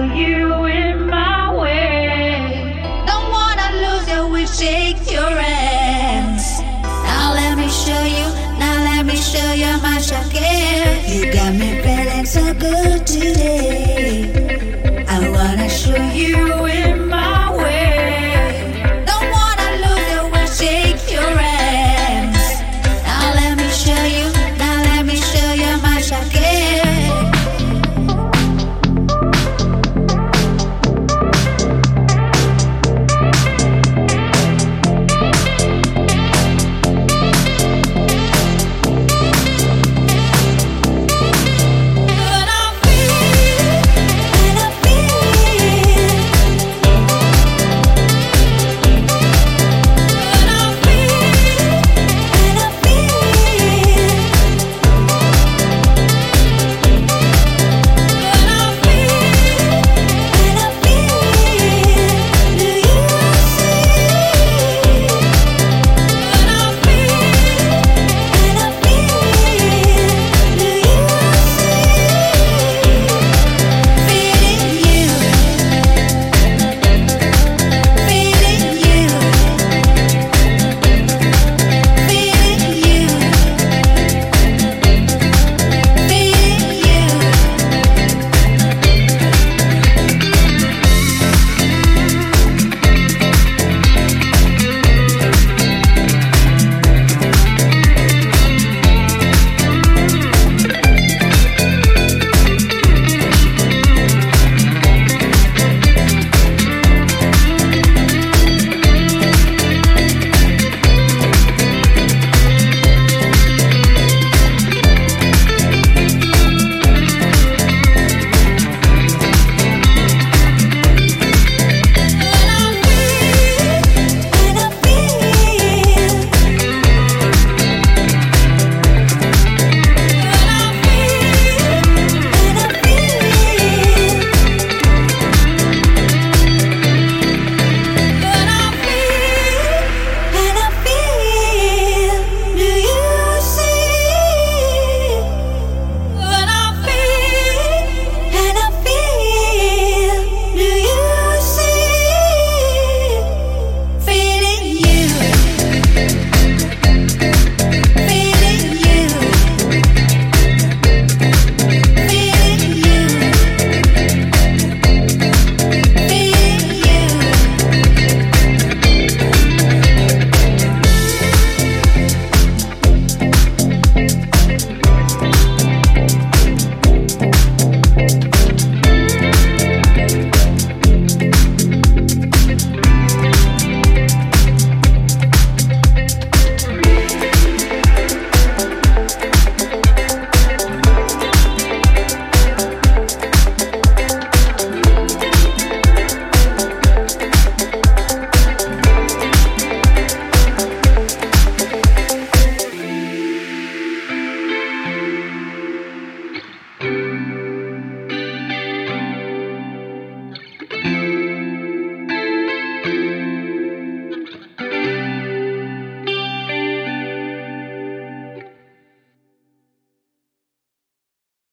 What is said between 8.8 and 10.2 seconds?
let me show you how much